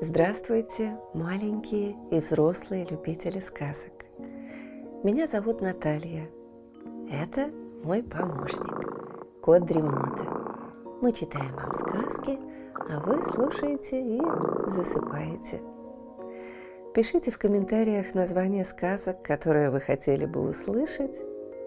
Здравствуйте, 0.00 0.98
маленькие 1.14 1.96
и 2.10 2.20
взрослые 2.20 2.86
любители 2.90 3.38
сказок. 3.38 3.92
Меня 5.02 5.26
зовут 5.26 5.62
Наталья. 5.62 6.28
Это 7.10 7.50
мой 7.82 8.02
помощник, 8.02 9.40
кот 9.40 9.64
Дремота. 9.64 10.22
Мы 11.00 11.12
читаем 11.12 11.54
вам 11.54 11.72
сказки, 11.72 12.38
а 12.74 13.00
вы 13.00 13.22
слушаете 13.22 14.02
и 14.02 14.20
засыпаете. 14.66 15.62
Пишите 16.98 17.30
в 17.30 17.38
комментариях 17.38 18.12
название 18.16 18.64
сказок, 18.64 19.22
которые 19.22 19.70
вы 19.70 19.80
хотели 19.80 20.26
бы 20.26 20.40
услышать. 20.40 21.14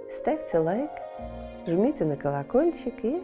Ставьте 0.10 0.58
лайк, 0.58 0.92
жмите 1.66 2.04
на 2.04 2.18
колокольчик 2.18 3.06
и 3.06 3.24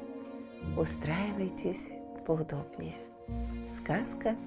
устраивайтесь 0.77 1.95
поудобнее. 2.25 2.95
Сказка 3.69 4.37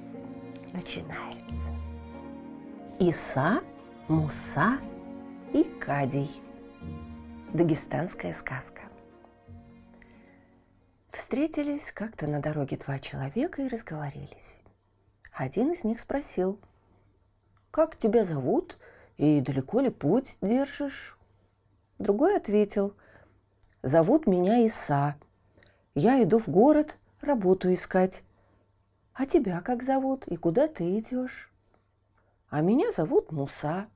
начинается. 0.73 1.71
Иса, 2.99 3.61
Муса 4.09 4.79
и 5.53 5.65
Кадий. 5.65 6.31
Дагестанская 7.53 8.33
сказка. 8.33 8.85
Встретились 11.11 11.93
как-то 11.93 12.27
на 12.27 12.41
дороге 12.41 12.79
два 12.79 12.99
человека 12.99 13.61
и 13.61 13.69
разговорились. 13.69 14.63
Один 15.35 15.73
из 15.73 15.85
них 15.85 16.01
спросил, 16.01 16.59
«Как 17.71 17.97
тебя 17.97 18.25
зовут 18.25 18.79
и 19.17 19.41
далеко 19.41 19.81
ли 19.81 19.91
путь 19.91 20.39
держишь?» 20.41 21.19
Другой 21.99 22.37
ответил, 22.37 22.95
«Зовут 23.83 24.27
меня 24.27 24.59
Иса. 24.59 25.17
Я 25.95 26.23
иду 26.23 26.39
в 26.39 26.49
город 26.49 26.97
работу 27.21 27.73
искать. 27.73 28.25
А 29.15 29.27
тебя 29.27 29.61
как 29.61 29.83
зовут 29.83 30.27
и 30.29 30.37
куда 30.37 30.67
ты 30.67 30.99
идешь? 30.99 31.53
А 32.49 32.61
меня 32.63 32.91
зовут 32.91 33.33
Муса. 33.33 33.87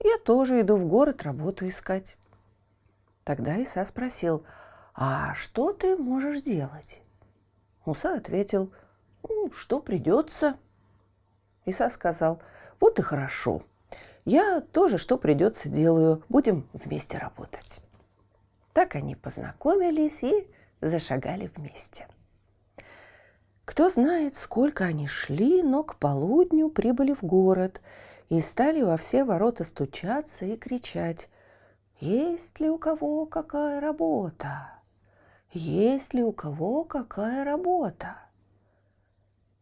Я 0.00 0.18
тоже 0.24 0.60
иду 0.60 0.76
в 0.76 0.86
город 0.86 1.22
работу 1.22 1.66
искать. 1.66 2.16
Тогда 3.24 3.56
Иса 3.56 3.84
спросил, 3.84 4.44
а 4.94 5.34
что 5.34 5.72
ты 5.72 5.96
можешь 5.96 6.42
делать? 6.42 7.02
Муса 7.84 8.14
ответил, 8.14 8.72
ну, 9.26 9.50
что 9.52 9.80
придется. 9.80 10.56
Иса 11.68 11.88
сказал, 11.88 12.40
вот 12.80 12.98
и 12.98 13.02
хорошо. 13.02 13.62
Я 14.24 14.60
тоже 14.60 14.98
что 14.98 15.18
придется 15.18 15.68
делаю. 15.68 16.22
Будем 16.28 16.68
вместе 16.72 17.18
работать. 17.18 17.80
Так 18.72 18.94
они 18.94 19.14
познакомились 19.14 20.22
и 20.22 20.46
зашагали 20.80 21.50
вместе. 21.56 22.06
Кто 23.64 23.88
знает, 23.88 24.36
сколько 24.36 24.84
они 24.84 25.06
шли, 25.06 25.62
но 25.62 25.82
к 25.82 25.96
полудню 25.96 26.70
прибыли 26.70 27.14
в 27.14 27.22
город 27.22 27.80
и 28.28 28.40
стали 28.40 28.82
во 28.82 28.96
все 28.96 29.24
ворота 29.24 29.64
стучаться 29.64 30.44
и 30.44 30.56
кричать 30.56 31.28
«Есть 32.00 32.60
ли 32.60 32.70
у 32.70 32.78
кого 32.78 33.26
какая 33.26 33.80
работа? 33.80 34.72
Есть 35.52 36.14
ли 36.14 36.22
у 36.22 36.32
кого 36.32 36.84
какая 36.84 37.44
работа?» 37.44 38.27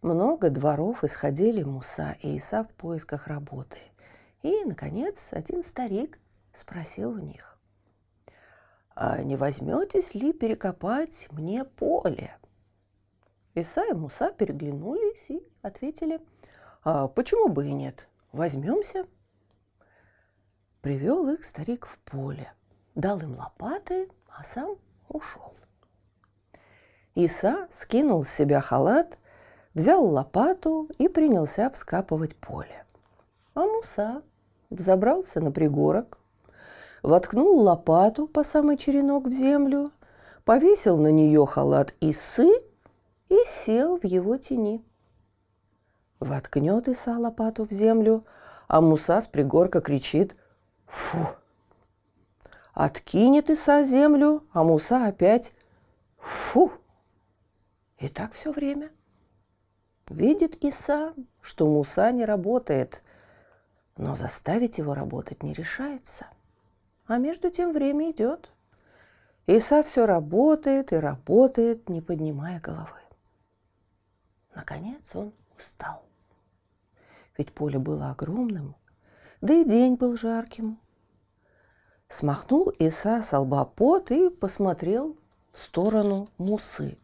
Много 0.02 0.50
дворов 0.50 1.04
исходили 1.04 1.62
Муса 1.62 2.16
и 2.20 2.36
Иса 2.36 2.62
в 2.62 2.74
поисках 2.74 3.26
работы. 3.26 3.78
И, 4.42 4.64
наконец, 4.64 5.32
один 5.32 5.62
старик 5.62 6.18
спросил 6.52 7.12
у 7.12 7.18
них, 7.18 7.58
«А 8.94 9.22
не 9.22 9.36
возьметесь 9.36 10.14
ли 10.14 10.32
перекопать 10.32 11.28
мне 11.32 11.64
поле?» 11.64 12.36
Иса 13.54 13.84
и 13.90 13.94
Муса 13.94 14.32
переглянулись 14.32 15.30
и 15.30 15.42
ответили, 15.62 16.20
а 16.84 17.08
почему 17.08 17.48
бы 17.48 17.66
и 17.66 17.72
нет, 17.72 18.06
возьмемся. 18.32 19.06
Привел 20.82 21.28
их 21.30 21.42
старик 21.42 21.86
в 21.86 21.98
поле, 22.00 22.52
дал 22.94 23.18
им 23.20 23.34
лопаты, 23.36 24.08
а 24.28 24.44
сам 24.44 24.76
ушел. 25.08 25.52
Иса 27.14 27.66
скинул 27.70 28.22
с 28.24 28.30
себя 28.30 28.60
халат, 28.60 29.18
взял 29.76 30.06
лопату 30.06 30.88
и 30.96 31.06
принялся 31.06 31.68
вскапывать 31.68 32.34
поле. 32.34 32.84
А 33.54 33.60
Муса 33.60 34.22
взобрался 34.70 35.40
на 35.40 35.52
пригорок, 35.52 36.18
воткнул 37.02 37.60
лопату 37.60 38.26
по 38.26 38.42
самый 38.42 38.78
черенок 38.78 39.26
в 39.26 39.32
землю, 39.32 39.92
повесил 40.44 40.96
на 40.96 41.12
нее 41.12 41.44
халат 41.44 41.94
Исы 42.00 42.50
и 43.28 43.36
сел 43.46 43.98
в 43.98 44.04
его 44.04 44.38
тени. 44.38 44.82
Воткнет 46.20 46.88
Иса 46.88 47.18
лопату 47.18 47.66
в 47.66 47.70
землю, 47.70 48.22
а 48.68 48.80
Муса 48.80 49.20
с 49.20 49.28
пригорка 49.28 49.82
кричит 49.82 50.36
«Фу!». 50.86 51.18
Откинет 52.72 53.50
Иса 53.50 53.84
землю, 53.84 54.42
а 54.52 54.64
Муса 54.64 55.06
опять 55.06 55.52
«Фу!». 56.16 56.72
И 57.98 58.08
так 58.08 58.32
все 58.32 58.50
время. 58.52 58.90
Видит 60.08 60.62
Иса, 60.62 61.14
что 61.40 61.66
Муса 61.66 62.12
не 62.12 62.24
работает, 62.24 63.02
но 63.96 64.14
заставить 64.14 64.78
его 64.78 64.94
работать 64.94 65.42
не 65.42 65.52
решается. 65.52 66.26
А 67.06 67.18
между 67.18 67.50
тем 67.50 67.72
время 67.72 68.12
идет. 68.12 68.50
Иса 69.46 69.82
все 69.82 70.06
работает 70.06 70.92
и 70.92 70.96
работает, 70.96 71.88
не 71.88 72.00
поднимая 72.00 72.60
головы. 72.60 73.00
Наконец 74.54 75.14
он 75.14 75.32
устал. 75.56 76.04
Ведь 77.36 77.52
поле 77.52 77.78
было 77.78 78.10
огромным, 78.10 78.76
да 79.40 79.54
и 79.54 79.64
день 79.64 79.96
был 79.96 80.16
жарким. 80.16 80.80
Смахнул 82.08 82.70
Иса 82.78 83.22
с 83.22 83.36
лба 83.36 83.64
пот 83.64 84.12
и 84.12 84.30
посмотрел 84.30 85.16
в 85.50 85.58
сторону 85.58 86.28
Мусы. 86.38 86.96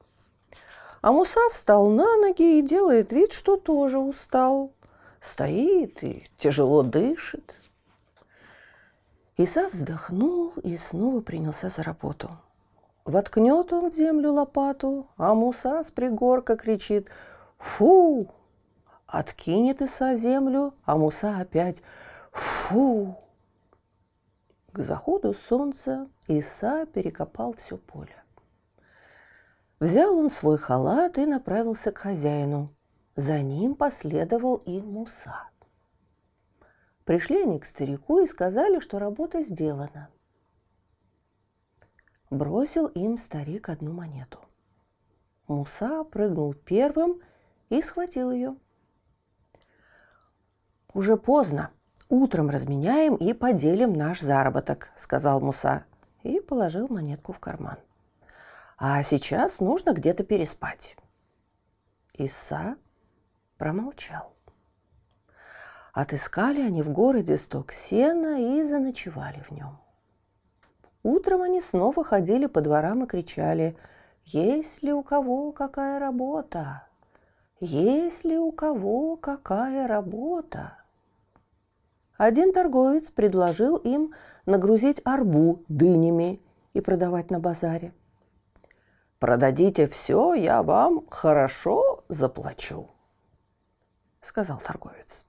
А 1.02 1.12
Муса 1.12 1.40
встал 1.50 1.88
на 1.88 2.16
ноги 2.16 2.58
и 2.58 2.62
делает 2.62 3.12
вид, 3.12 3.32
что 3.32 3.56
тоже 3.56 3.98
устал. 3.98 4.72
Стоит 5.20 6.02
и 6.02 6.24
тяжело 6.38 6.82
дышит. 6.82 7.54
Иса 9.36 9.68
вздохнул 9.68 10.54
и 10.62 10.76
снова 10.76 11.20
принялся 11.20 11.68
за 11.68 11.82
работу. 11.82 12.30
Воткнет 13.04 13.72
он 13.72 13.90
в 13.90 13.92
землю 13.92 14.32
лопату, 14.32 15.06
а 15.16 15.34
Муса 15.34 15.82
с 15.82 15.90
пригорка 15.90 16.56
кричит– 16.56 17.08
Фу! 17.62 18.28
Откинет 19.06 19.82
Иса 19.82 20.14
землю, 20.14 20.74
а 20.84 20.96
Муса 20.96 21.38
опять 21.38 21.80
Фу! 22.32 23.16
К 24.72 24.80
заходу 24.80 25.32
солнца 25.32 26.08
Иса 26.26 26.86
перекопал 26.86 27.52
все 27.52 27.76
поле. 27.76 28.21
Взял 29.82 30.16
он 30.16 30.30
свой 30.30 30.58
халат 30.58 31.18
и 31.18 31.26
направился 31.26 31.90
к 31.90 31.98
хозяину. 31.98 32.72
За 33.16 33.42
ним 33.42 33.74
последовал 33.74 34.56
и 34.58 34.80
Муса. 34.80 35.50
Пришли 37.04 37.42
они 37.42 37.58
к 37.58 37.66
старику 37.66 38.20
и 38.20 38.26
сказали, 38.26 38.78
что 38.78 39.00
работа 39.00 39.42
сделана. 39.42 40.08
Бросил 42.30 42.86
им 42.86 43.18
старик 43.18 43.68
одну 43.68 43.92
монету. 43.92 44.38
Муса 45.48 46.04
прыгнул 46.04 46.54
первым– 46.54 47.20
и 47.72 47.80
схватил 47.80 48.30
ее. 48.30 48.54
«Уже 50.92 51.16
поздно. 51.16 51.70
Утром 52.08 52.50
разменяем 52.50 53.16
и 53.16 53.32
поделим 53.32 53.92
наш 53.92 54.20
заработок»,– 54.20 54.92
сказал 54.94 55.40
Муса 55.40 55.86
и 56.22 56.38
положил 56.38 56.86
монетку 56.88 57.32
в 57.32 57.40
карман. 57.40 57.78
«А 58.84 59.00
сейчас 59.04 59.60
нужно 59.60 59.92
где-то 59.92 60.24
переспать». 60.24 60.96
Иса 62.14 62.74
промолчал. 63.56 64.34
Отыскали 65.92 66.60
они 66.62 66.82
в 66.82 66.88
городе 66.88 67.36
сток 67.36 67.70
сена 67.70 68.40
и 68.40 68.64
заночевали 68.64 69.40
в 69.48 69.52
нем. 69.52 69.78
Утром 71.04 71.42
они 71.42 71.60
снова 71.60 72.02
ходили 72.02 72.46
по 72.46 72.60
дворам 72.60 73.04
и 73.04 73.06
кричали 73.06 73.76
«Есть 74.24 74.82
ли 74.82 74.92
у 74.92 75.04
кого 75.04 75.52
какая 75.52 76.00
работа?» 76.00 76.88
Есть 77.60 78.24
ли 78.24 78.36
у 78.36 78.50
кого 78.50 79.14
какая 79.14 79.86
работа? 79.86 80.76
Один 82.18 82.52
торговец 82.52 83.12
предложил 83.12 83.76
им 83.76 84.12
нагрузить 84.44 85.00
арбу 85.04 85.62
дынями 85.68 86.40
и 86.72 86.80
продавать 86.80 87.30
на 87.30 87.38
базаре. 87.38 87.92
«Продадите 89.22 89.86
все, 89.86 90.34
я 90.34 90.64
вам 90.64 91.06
хорошо 91.08 92.02
заплачу»,— 92.08 92.90
сказал 94.20 94.58
торговец. 94.58 95.24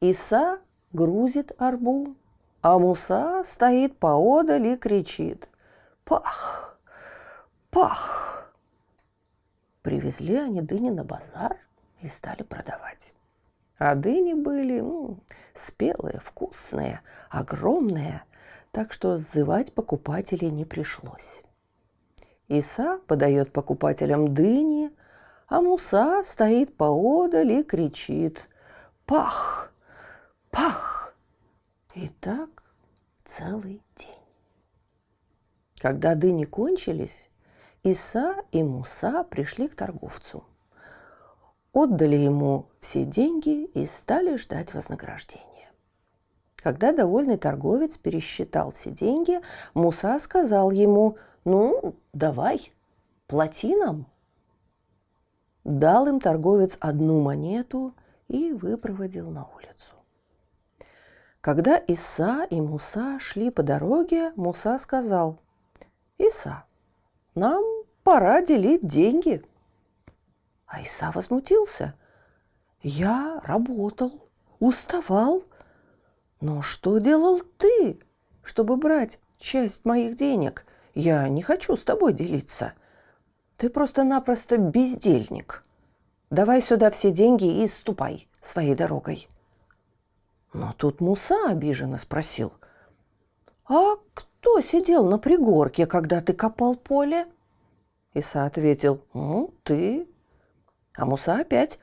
Иса 0.00 0.60
грузит 0.92 1.52
арбу, 1.56 2.14
а 2.60 2.78
Муса 2.78 3.42
стоит 3.46 3.98
поодаль 3.98 4.66
и 4.66 4.76
кричит 4.76 5.48
«Пах! 6.04 6.78
Пах!» 7.70 8.52
Привезли 9.80 10.36
они 10.36 10.60
дыни 10.60 10.90
на 10.90 11.04
базар 11.04 11.56
и 12.02 12.06
стали 12.06 12.42
продавать. 12.42 13.14
А 13.78 13.94
дыни 13.94 14.34
были 14.34 14.80
ну, 14.80 15.20
спелые, 15.54 16.20
вкусные, 16.20 17.00
огромные, 17.30 18.24
так 18.72 18.92
что 18.92 19.16
сзывать 19.16 19.74
покупателей 19.74 20.50
не 20.50 20.66
пришлось. 20.66 21.44
Иса 22.52 23.00
подает 23.06 23.50
покупателям 23.50 24.34
дыни, 24.34 24.90
а 25.48 25.62
Муса 25.62 26.22
стоит 26.22 26.76
поодаль 26.76 27.50
и 27.52 27.62
кричит 27.62 28.48
«Пах! 29.06 29.72
Пах!» 30.50 31.14
И 31.94 32.08
так 32.08 32.62
целый 33.24 33.82
день. 33.96 34.08
Когда 35.78 36.14
дыни 36.14 36.44
кончились, 36.44 37.30
Иса 37.82 38.36
и 38.52 38.62
Муса 38.62 39.24
пришли 39.24 39.66
к 39.66 39.74
торговцу. 39.74 40.44
Отдали 41.72 42.16
ему 42.16 42.66
все 42.80 43.04
деньги 43.04 43.64
и 43.64 43.86
стали 43.86 44.36
ждать 44.36 44.74
вознаграждения. 44.74 45.70
Когда 46.56 46.92
довольный 46.92 47.38
торговец 47.38 47.96
пересчитал 47.96 48.72
все 48.72 48.90
деньги, 48.90 49.40
Муса 49.72 50.18
сказал 50.18 50.70
ему, 50.70 51.16
«Ну, 51.44 51.96
давай, 52.12 52.72
плати 53.26 53.76
нам». 53.76 54.06
Дал 55.64 56.06
им 56.06 56.20
торговец 56.20 56.76
одну 56.80 57.20
монету 57.20 57.94
и 58.28 58.52
выпроводил 58.52 59.30
на 59.30 59.46
улицу. 59.56 59.94
Когда 61.40 61.76
Иса 61.76 62.46
и 62.50 62.60
Муса 62.60 63.18
шли 63.18 63.50
по 63.50 63.62
дороге, 63.62 64.32
Муса 64.36 64.78
сказал, 64.78 65.40
«Иса, 66.18 66.64
нам 67.34 67.62
пора 68.04 68.42
делить 68.42 68.86
деньги». 68.86 69.44
А 70.66 70.80
Иса 70.80 71.10
возмутился. 71.12 71.94
«Я 72.82 73.40
работал, 73.44 74.28
уставал. 74.60 75.42
Но 76.40 76.62
что 76.62 76.98
делал 76.98 77.40
ты, 77.58 78.00
чтобы 78.42 78.76
брать 78.76 79.18
часть 79.36 79.84
моих 79.84 80.16
денег? 80.16 80.64
Я 80.94 81.28
не 81.28 81.42
хочу 81.42 81.76
с 81.76 81.84
тобой 81.84 82.12
делиться. 82.12 82.74
Ты 83.56 83.70
просто-напросто 83.70 84.58
бездельник. 84.58 85.64
Давай 86.30 86.60
сюда 86.60 86.90
все 86.90 87.10
деньги 87.10 87.62
и 87.62 87.66
ступай 87.66 88.28
своей 88.40 88.74
дорогой». 88.74 89.28
Но 90.52 90.74
тут 90.76 91.00
Муса 91.00 91.48
обиженно 91.48 91.98
спросил. 91.98 92.52
«А 93.66 93.96
кто 94.14 94.60
сидел 94.60 95.04
на 95.04 95.18
пригорке, 95.18 95.86
когда 95.86 96.20
ты 96.20 96.34
копал 96.34 96.76
поле?» 96.76 97.26
Иса 98.12 98.44
ответил. 98.44 99.02
«Ну, 99.14 99.54
ты». 99.62 100.06
А 100.94 101.06
Муса 101.06 101.36
опять. 101.36 101.78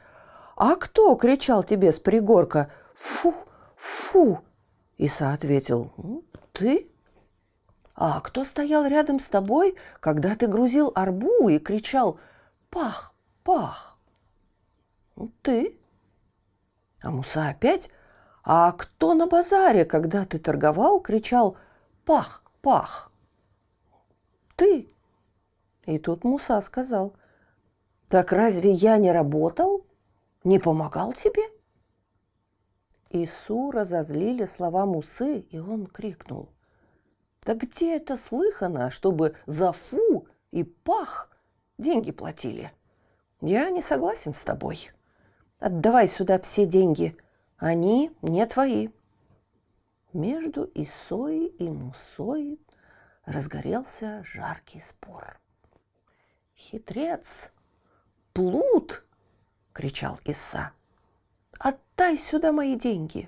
«А 0.56 0.76
кто 0.76 1.16
кричал 1.16 1.64
тебе 1.64 1.92
с 1.92 2.00
пригорка? 2.00 2.72
Фу, 2.94 3.34
фу!» 3.76 4.40
Иса 4.98 5.34
ответил. 5.34 5.92
«Ну, 5.98 6.24
ты». 6.52 6.92
«А 8.02 8.22
кто 8.22 8.46
стоял 8.46 8.86
рядом 8.86 9.20
с 9.20 9.28
тобой, 9.28 9.76
когда 10.00 10.34
ты 10.38 10.48
грузил 10.48 10.94
арбу 10.96 11.50
и 11.50 11.60
кричал 11.60 12.18
«Пах! 12.70 13.14
Пах!» 13.44 14.00
«Ну, 15.18 15.30
«Ты». 15.42 15.78
А 17.02 17.12
Муса 17.12 17.50
опять 17.50 17.90
«А 18.46 18.72
кто 18.72 19.16
на 19.16 19.28
базаре, 19.28 19.84
когда 19.84 20.24
ты 20.24 20.38
торговал, 20.38 21.02
кричал 21.02 21.58
«Пах! 22.06 22.42
Пах!» 22.62 23.12
«Ты!» 24.56 24.90
И 25.86 25.98
тут 26.00 26.24
Муса 26.24 26.62
сказал 26.62 27.18
«Так 28.08 28.32
разве 28.32 28.72
я 28.72 28.96
не 28.96 29.12
работал? 29.12 29.86
Не 30.46 30.58
помогал 30.60 31.12
тебе?» 31.12 31.44
Ису 33.10 33.72
разозлили 33.72 34.46
слова 34.46 34.86
Мусы, 34.86 35.40
и 35.40 35.60
он 35.60 35.86
крикнул– 35.86 36.48
да 37.50 37.56
где 37.56 37.96
это 37.96 38.16
слыхано, 38.16 38.92
чтобы 38.92 39.36
за 39.48 39.74
фу 39.74 40.28
и 40.52 40.64
пах 40.64 41.32
деньги 41.80 42.12
платили? 42.12 42.72
Я 43.42 43.72
не 43.72 43.82
согласен 43.82 44.34
с 44.34 44.44
тобой. 44.44 44.92
Отдавай 45.58 46.06
сюда 46.06 46.38
все 46.38 46.68
деньги. 46.68 47.18
Они 47.58 48.16
не 48.22 48.46
твои. 48.46 48.90
Между 50.14 50.70
Исой 50.76 51.48
и 51.48 51.68
Мусой 51.72 52.60
разгорелся 53.26 54.24
жаркий 54.24 54.80
спор. 54.80 55.40
«Хитрец! 56.56 57.52
Плут!»— 58.32 59.04
кричал 59.74 60.20
Иса. 60.24 60.72
«Отдай 61.58 62.16
сюда 62.16 62.52
мои 62.52 62.76
деньги!» 62.76 63.28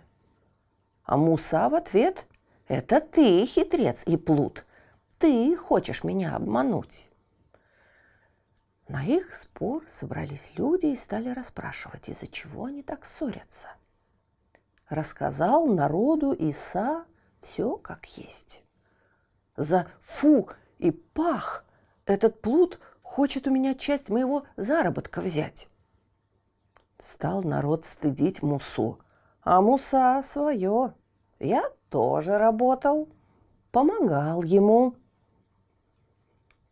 А 1.06 1.18
Муса 1.18 1.70
в 1.70 1.74
ответ 1.74 2.28
это 2.72 3.02
ты, 3.02 3.46
хитрец 3.46 4.06
и 4.08 4.16
плут. 4.16 4.66
Ты 5.20 5.58
хочешь 5.58 6.06
меня 6.06 6.38
обмануть. 6.38 7.10
На 8.88 9.04
их 9.04 9.34
спор 9.34 9.84
собрались 9.90 10.54
люди 10.56 10.86
и 10.86 10.96
стали 10.96 11.28
расспрашивать, 11.28 12.08
из-за 12.08 12.28
чего 12.28 12.64
они 12.64 12.82
так 12.82 13.04
ссорятся. 13.04 13.68
Рассказал 14.88 15.68
народу 15.68 16.32
Иса 16.32 17.04
все 17.42 17.76
как 17.76 18.06
есть. 18.18 18.64
За 19.58 19.86
фу 20.00 20.48
и 20.78 20.92
пах 20.92 21.66
этот 22.06 22.42
плут 22.42 22.80
хочет 23.02 23.48
у 23.48 23.52
меня 23.52 23.76
часть 23.76 24.10
моего 24.10 24.46
заработка 24.56 25.20
взять. 25.20 25.68
Стал 26.98 27.44
народ 27.44 27.84
стыдить 27.84 28.42
Мусу, 28.42 29.00
а 29.42 29.60
Муса 29.60 30.22
свое. 30.24 30.94
Я 31.44 31.64
тоже 31.90 32.38
работал, 32.38 33.10
помогал 33.72 34.44
ему. 34.44 34.94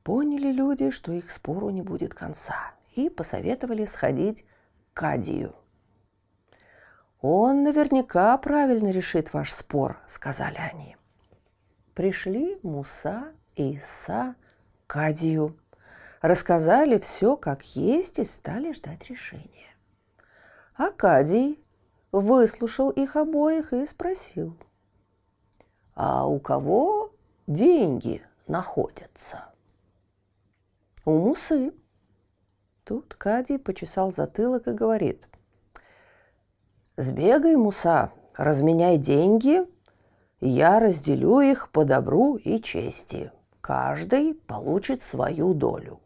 Поняли 0.03 0.51
люди, 0.51 0.91
что 0.91 1.11
их 1.11 1.31
спору 1.31 1.71
не 1.71 1.81
будет 1.81 2.13
конца, 2.13 2.73
и 2.93 3.09
посоветовали 3.09 3.85
сходить 3.85 4.45
к 4.93 5.01
Адию. 5.01 5.55
«Он 7.19 7.63
наверняка 7.63 8.37
правильно 8.37 8.89
решит 8.89 9.33
ваш 9.33 9.51
спор»,— 9.53 9.99
сказали 10.05 10.57
они. 10.71 10.95
Пришли 11.95 12.59
Муса 12.61 13.33
и 13.55 13.73
Иса 13.73 14.35
к 14.85 14.95
Адию, 14.97 15.55
рассказали 16.21 16.99
все 16.99 17.35
как 17.37 17.63
есть 17.75 18.19
и 18.19 18.23
стали 18.23 18.71
ждать 18.71 19.09
решения. 19.09 19.73
Акадий 20.75 21.59
выслушал 22.11 22.89
их 22.89 23.15
обоих 23.15 23.73
и 23.73 23.85
спросил– 23.85 24.55
а 26.01 26.25
у 26.25 26.39
кого 26.39 27.11
деньги 27.45 28.21
находятся? 28.47 29.49
У 31.03 31.11
Мусы. 31.11 31.73
Тут 32.85 33.15
Кади 33.15 33.57
почесал 33.57 34.13
затылок 34.13 34.69
и 34.69 34.71
говорит. 34.71 35.27
Сбегай, 36.95 37.57
Муса, 37.57 38.13
разменяй 38.37 38.95
деньги, 38.95 39.67
я 40.39 40.79
разделю 40.79 41.41
их 41.41 41.69
по 41.69 41.83
добру 41.83 42.37
и 42.37 42.61
чести. 42.61 43.33
Каждый 43.59 44.35
получит 44.35 45.01
свою 45.01 45.53
долю. 45.53 45.99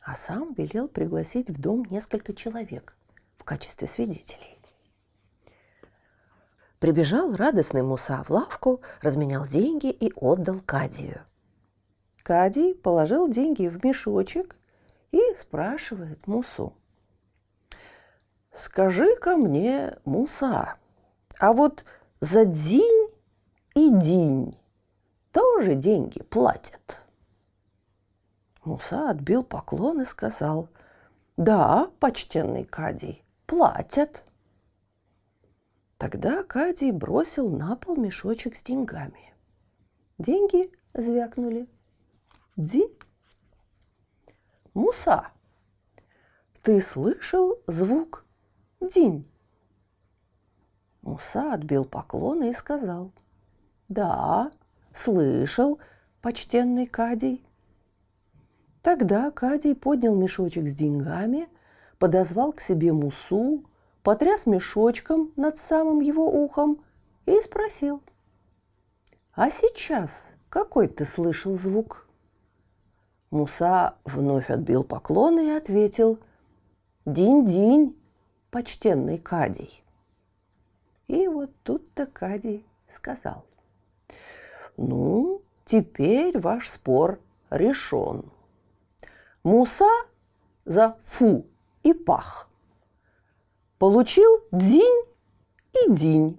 А 0.00 0.16
сам 0.16 0.52
велел 0.54 0.88
пригласить 0.88 1.48
в 1.48 1.60
дом 1.60 1.84
несколько 1.84 2.34
человек 2.34 2.96
в 3.42 3.44
качестве 3.44 3.88
свидетелей. 3.88 4.56
Прибежал 6.78 7.34
радостный 7.34 7.82
Муса 7.82 8.22
в 8.22 8.30
лавку, 8.30 8.82
разменял 9.00 9.46
деньги 9.46 9.90
и 9.90 10.12
отдал 10.14 10.60
Кадию. 10.64 11.22
Кадий 12.22 12.72
положил 12.72 13.28
деньги 13.28 13.66
в 13.66 13.84
мешочек 13.84 14.54
и 15.10 15.20
спрашивает 15.34 16.24
Мусу. 16.28 16.72
«Скажи-ка 18.52 19.36
мне, 19.36 19.98
Муса, 20.04 20.76
а 21.40 21.52
вот 21.52 21.84
за 22.20 22.44
день 22.44 23.10
и 23.74 23.90
день 23.90 24.56
тоже 25.32 25.74
деньги 25.74 26.22
платят?» 26.22 27.02
Муса 28.64 29.10
отбил 29.10 29.42
поклон 29.42 30.02
и 30.02 30.04
сказал, 30.04 30.68
«Да, 31.36 31.90
почтенный 31.98 32.64
Кадий, 32.64 33.21
платят». 33.52 34.24
Тогда 35.98 36.42
Кадий 36.42 36.90
бросил 36.90 37.50
на 37.50 37.76
пол 37.76 37.96
мешочек 37.96 38.56
с 38.56 38.62
деньгами. 38.62 39.34
Деньги 40.16 40.72
звякнули. 40.94 41.68
Ди. 42.56 42.82
Муса, 44.72 45.28
ты 46.62 46.80
слышал 46.80 47.60
звук 47.66 48.24
динь? 48.80 49.30
Муса 51.02 51.52
отбил 51.52 51.84
поклон 51.84 52.44
и 52.44 52.54
сказал, 52.54 53.12
«Да, 53.90 54.50
слышал, 54.94 55.78
почтенный 56.22 56.86
Кадий». 56.86 57.44
Тогда 58.80 59.30
Кадий 59.30 59.74
поднял 59.74 60.16
мешочек 60.16 60.66
с 60.66 60.74
деньгами, 60.74 61.48
подозвал 62.02 62.52
к 62.52 62.60
себе 62.60 62.92
Мусу, 62.92 63.62
потряс 64.02 64.46
мешочком 64.46 65.30
над 65.36 65.56
самым 65.56 66.00
его 66.00 66.26
ухом 66.26 66.82
и 67.26 67.40
спросил, 67.40 68.02
«А 69.34 69.50
сейчас 69.50 70.34
какой 70.48 70.88
ты 70.88 71.04
слышал 71.04 71.54
звук?» 71.54 72.08
Муса 73.30 73.94
вновь 74.04 74.50
отбил 74.50 74.82
поклон 74.82 75.38
и 75.38 75.50
ответил, 75.50 76.18
«Динь-динь, 77.04 77.96
почтенный 78.50 79.18
Кадий». 79.18 79.84
И 81.06 81.28
вот 81.28 81.52
тут-то 81.62 82.06
Кадий 82.06 82.66
сказал, 82.88 83.44
«Ну, 84.76 85.40
теперь 85.64 86.36
ваш 86.36 86.68
спор 86.68 87.20
решен. 87.48 88.24
Муса 89.44 89.86
за 90.64 90.96
фу 91.00 91.46
и 91.82 91.92
пах 91.92 92.48
получил 93.78 94.44
дзинь 94.52 95.04
и 95.72 95.92
динь. 95.92 96.38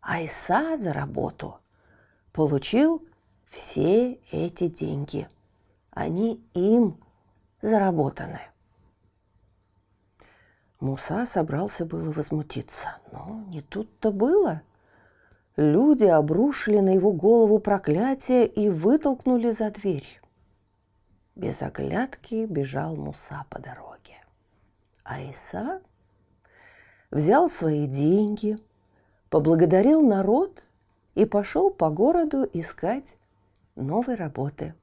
Айса 0.00 0.76
за 0.78 0.92
работу 0.92 1.58
получил 2.32 3.02
все 3.46 4.14
эти 4.32 4.68
деньги. 4.68 5.28
Они 5.90 6.42
им 6.54 6.98
заработаны. 7.60 8.40
Муса 10.80 11.24
собрался 11.26 11.84
было 11.84 12.12
возмутиться, 12.12 12.96
но 13.12 13.44
не 13.48 13.62
тут-то 13.62 14.10
было. 14.10 14.62
Люди 15.56 16.04
обрушили 16.04 16.80
на 16.80 16.94
его 16.94 17.12
голову 17.12 17.58
проклятие 17.58 18.46
и 18.46 18.68
вытолкнули 18.68 19.50
за 19.50 19.70
дверь. 19.70 20.20
Без 21.36 21.62
оглядки 21.62 22.46
бежал 22.46 22.96
Муса 22.96 23.44
по 23.50 23.58
дороге. 23.58 24.16
А 25.02 25.20
Иса 25.20 25.82
взял 27.10 27.50
свои 27.50 27.86
деньги, 27.86 28.56
поблагодарил 29.30 30.00
народ 30.00 30.64
и 31.14 31.24
пошел 31.24 31.70
по 31.70 31.90
городу 31.90 32.48
искать 32.52 33.16
новой 33.74 34.14
работы. 34.14 34.74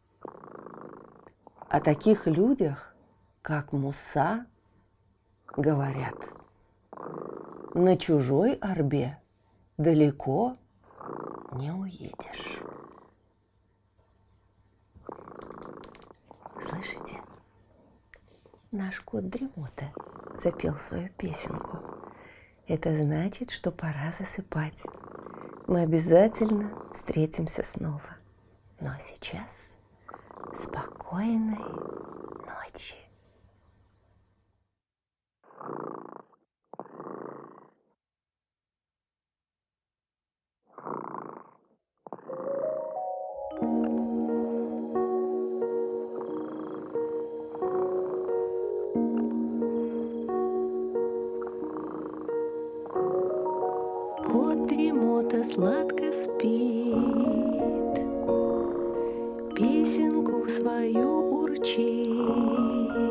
О 1.70 1.80
таких 1.80 2.28
людях, 2.28 2.94
как 3.42 3.72
Муса, 3.72 4.46
говорят, 5.56 6.34
на 7.74 7.96
чужой 7.96 8.56
орбе 8.56 9.18
далеко 9.78 10.58
не 11.54 11.72
уедешь. 11.72 12.60
Слышите? 16.62 17.20
Наш 18.72 19.02
кот 19.02 19.28
Дремота 19.30 19.92
запел 20.36 20.76
свою 20.76 21.10
песенку. 21.10 21.80
Это 22.68 22.96
значит, 22.96 23.52
что 23.52 23.72
пора 23.72 24.12
засыпать. 24.12 24.84
Мы 25.68 25.82
обязательно 25.82 26.72
встретимся 26.94 27.64
снова. 27.64 28.18
Ну 28.80 28.90
а 28.90 29.00
сейчас 29.00 29.76
спокойной 30.54 32.01
сладко 55.44 56.12
спит, 56.14 56.96
Песенку 59.56 60.48
свою 60.50 61.42
урчит. 61.42 63.11